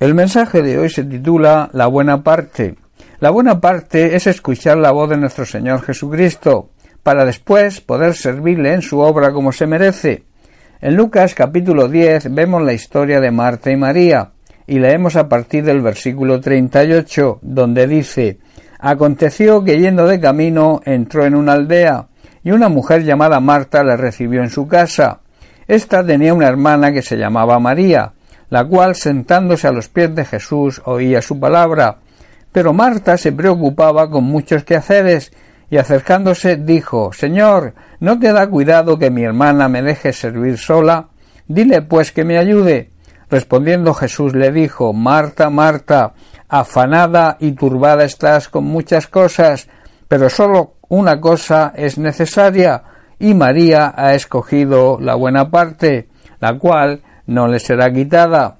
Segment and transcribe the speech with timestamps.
[0.00, 2.74] El mensaje de hoy se titula La buena parte.
[3.18, 6.70] La buena parte es escuchar la voz de nuestro Señor Jesucristo,
[7.02, 10.24] para después poder servirle en su obra como se merece.
[10.80, 14.30] En Lucas capítulo 10 vemos la historia de Marta y María,
[14.66, 18.38] y leemos a partir del versículo 38, donde dice
[18.78, 22.06] Aconteció que yendo de camino entró en una aldea,
[22.42, 25.20] y una mujer llamada Marta le recibió en su casa.
[25.68, 28.14] Esta tenía una hermana que se llamaba María,
[28.50, 31.98] la cual sentándose a los pies de Jesús oía su palabra.
[32.52, 35.32] Pero Marta se preocupaba con muchos quehaceres,
[35.70, 41.08] y acercándose dijo Señor, ¿no te da cuidado que mi hermana me deje servir sola?
[41.46, 42.90] Dile pues que me ayude.
[43.30, 46.14] Respondiendo Jesús le dijo Marta, Marta,
[46.48, 49.68] afanada y turbada estás con muchas cosas,
[50.08, 52.82] pero sólo una cosa es necesaria,
[53.20, 56.08] y María ha escogido la buena parte,
[56.40, 58.58] la cual no le será quitada.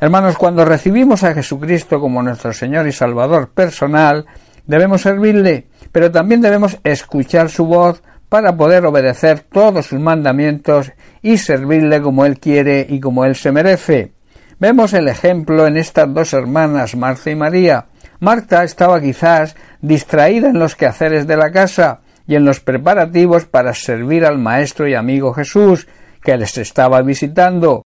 [0.00, 4.24] Hermanos, cuando recibimos a Jesucristo como nuestro Señor y Salvador personal,
[4.66, 11.36] debemos servirle, pero también debemos escuchar su voz para poder obedecer todos sus mandamientos y
[11.36, 14.12] servirle como Él quiere y como Él se merece.
[14.58, 17.88] Vemos el ejemplo en estas dos hermanas, Marta y María.
[18.20, 23.74] Marta estaba quizás distraída en los quehaceres de la casa y en los preparativos para
[23.74, 25.86] servir al Maestro y amigo Jesús,
[26.22, 27.84] que les estaba visitando.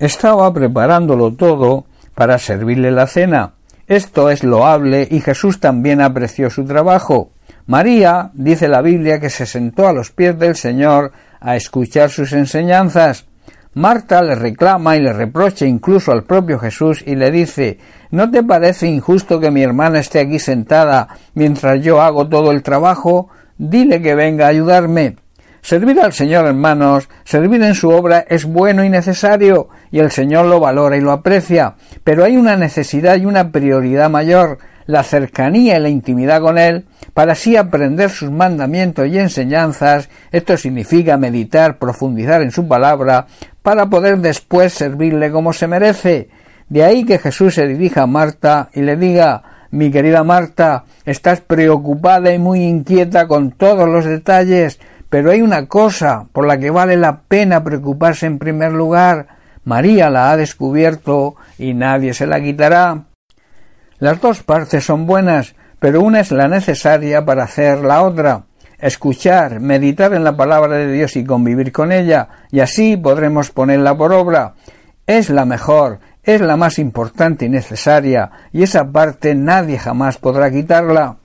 [0.00, 1.84] Estaba preparándolo todo
[2.14, 3.52] para servirle la cena.
[3.86, 7.32] Esto es loable y Jesús también apreció su trabajo.
[7.66, 12.32] María, dice la Biblia, que se sentó a los pies del Señor a escuchar sus
[12.32, 13.26] enseñanzas.
[13.74, 17.78] Marta le reclama y le reprocha incluso al propio Jesús y le dice
[18.10, 22.62] ¿No te parece injusto que mi hermana esté aquí sentada mientras yo hago todo el
[22.62, 23.28] trabajo?
[23.58, 25.16] Dile que venga a ayudarme.
[25.62, 30.46] Servir al Señor, hermanos, servir en su obra es bueno y necesario, y el Señor
[30.46, 35.76] lo valora y lo aprecia, pero hay una necesidad y una prioridad mayor, la cercanía
[35.76, 41.78] y la intimidad con Él, para así aprender sus mandamientos y enseñanzas, esto significa meditar,
[41.78, 43.26] profundizar en su palabra,
[43.62, 46.30] para poder después servirle como se merece.
[46.68, 51.40] De ahí que Jesús se dirija a Marta y le diga mi querida Marta, estás
[51.40, 56.70] preocupada y muy inquieta con todos los detalles, pero hay una cosa por la que
[56.70, 59.26] vale la pena preocuparse en primer lugar.
[59.64, 63.06] María la ha descubierto y nadie se la quitará.
[63.98, 68.44] Las dos partes son buenas, pero una es la necesaria para hacer la otra.
[68.78, 73.94] Escuchar, meditar en la palabra de Dios y convivir con ella, y así podremos ponerla
[73.94, 74.54] por obra.
[75.06, 80.50] Es la mejor, es la más importante y necesaria, y esa parte nadie jamás podrá
[80.50, 81.16] quitarla.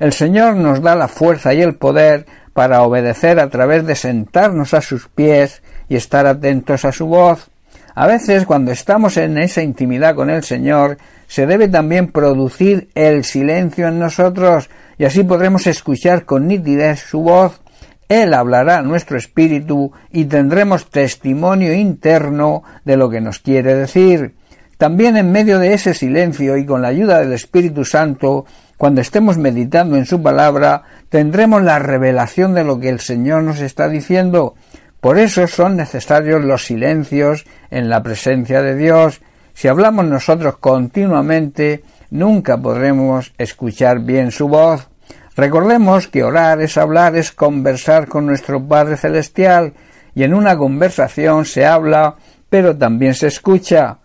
[0.00, 4.72] El Señor nos da la fuerza y el poder para obedecer a través de sentarnos
[4.72, 7.50] a sus pies y estar atentos a su voz.
[7.94, 13.24] A veces cuando estamos en esa intimidad con el Señor, se debe también producir el
[13.24, 17.60] silencio en nosotros y así podremos escuchar con nitidez su voz.
[18.08, 24.34] Él hablará a nuestro espíritu y tendremos testimonio interno de lo que nos quiere decir.
[24.76, 28.44] También en medio de ese silencio y con la ayuda del Espíritu Santo
[28.84, 33.60] cuando estemos meditando en su palabra, tendremos la revelación de lo que el Señor nos
[33.60, 34.56] está diciendo.
[35.00, 39.22] Por eso son necesarios los silencios en la presencia de Dios.
[39.54, 44.86] Si hablamos nosotros continuamente, nunca podremos escuchar bien su voz.
[45.34, 49.72] Recordemos que orar es hablar, es conversar con nuestro Padre Celestial,
[50.14, 52.16] y en una conversación se habla,
[52.50, 53.96] pero también se escucha.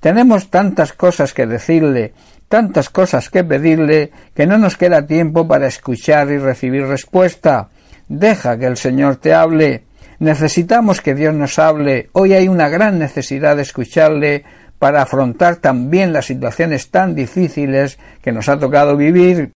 [0.00, 2.12] Tenemos tantas cosas que decirle,
[2.48, 7.70] tantas cosas que pedirle que no nos queda tiempo para escuchar y recibir respuesta.
[8.08, 9.84] Deja que el Señor te hable.
[10.18, 12.08] Necesitamos que Dios nos hable.
[12.12, 14.44] Hoy hay una gran necesidad de escucharle
[14.78, 19.52] para afrontar también las situaciones tan difíciles que nos ha tocado vivir.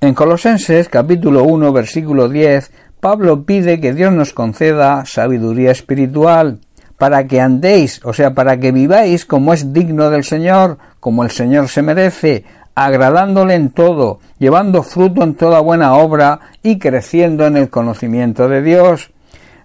[0.00, 2.70] En Colosenses capítulo 1 versículo 10
[3.00, 6.60] Pablo pide que Dios nos conceda sabiduría espiritual
[6.98, 11.30] para que andéis, o sea, para que viváis como es digno del Señor, como el
[11.30, 17.56] Señor se merece, agradándole en todo, llevando fruto en toda buena obra y creciendo en
[17.56, 19.10] el conocimiento de Dios.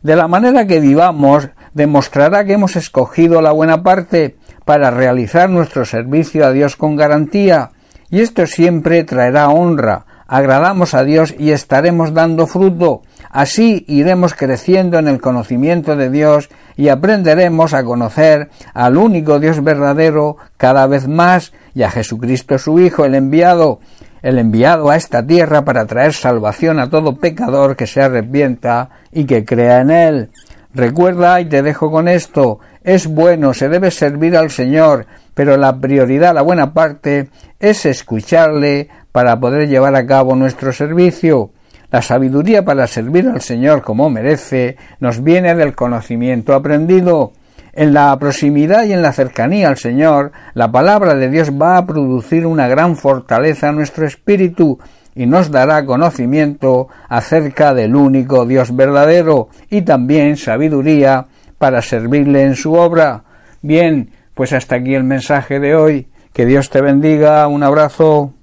[0.01, 5.85] De la manera que vivamos, demostrará que hemos escogido la buena parte para realizar nuestro
[5.85, 7.71] servicio a Dios con garantía,
[8.09, 13.01] y esto siempre traerá honra, agradamos a Dios y estaremos dando fruto.
[13.29, 19.61] Así iremos creciendo en el conocimiento de Dios y aprenderemos a conocer al único Dios
[19.61, 23.81] verdadero cada vez más y a Jesucristo su Hijo, el enviado,
[24.21, 29.25] el enviado a esta tierra para traer salvación a todo pecador que se arrepienta y
[29.25, 30.29] que crea en él.
[30.73, 35.77] Recuerda y te dejo con esto, es bueno, se debe servir al Señor, pero la
[35.81, 37.27] prioridad, la buena parte,
[37.59, 41.51] es escucharle para poder llevar a cabo nuestro servicio.
[41.91, 47.33] La sabiduría para servir al Señor como merece nos viene del conocimiento aprendido.
[47.73, 51.85] En la proximidad y en la cercanía al Señor, la palabra de Dios va a
[51.85, 54.79] producir una gran fortaleza en nuestro espíritu
[55.15, 61.25] y nos dará conocimiento acerca del único Dios verdadero y también sabiduría
[61.57, 63.23] para servirle en su obra.
[63.61, 66.07] Bien, pues hasta aquí el mensaje de hoy.
[66.33, 67.47] Que Dios te bendiga.
[67.47, 68.33] Un abrazo.